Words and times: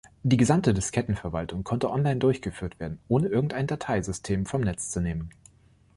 Die 0.23 0.35
gesamte 0.37 0.73
Diskettenverwaltung 0.73 1.63
konnte 1.63 1.91
online 1.91 2.19
durchgeführt 2.19 2.79
werden, 2.79 2.97
ohne 3.07 3.27
irgendein 3.27 3.67
Dateisystem 3.67 4.47
vom 4.47 4.61
Netz 4.61 4.89
zu 4.89 4.99
nehmen. 4.99 5.29